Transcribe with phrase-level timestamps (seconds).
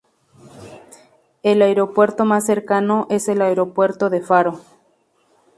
[1.43, 4.59] El aeropuerto más cercano es el Aeropuerto de Faro.